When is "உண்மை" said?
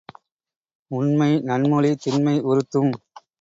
0.91-1.29